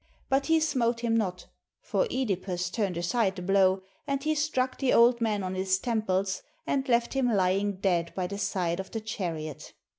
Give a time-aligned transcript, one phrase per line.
[0.29, 1.45] But he smote him not,
[1.79, 6.41] for (Edipus turned aside the blow, and he struck the old man on his temples,
[6.65, 9.73] and left him lying dead by the side of the chariot.